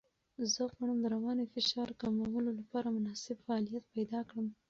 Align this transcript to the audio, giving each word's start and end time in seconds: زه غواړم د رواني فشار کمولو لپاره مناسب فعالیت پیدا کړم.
زه 0.53 0.61
غواړم 0.71 0.97
د 1.01 1.05
رواني 1.15 1.45
فشار 1.53 1.89
کمولو 2.01 2.49
لپاره 2.59 2.93
مناسب 2.95 3.37
فعالیت 3.45 3.83
پیدا 3.95 4.19
کړم. 4.29 4.47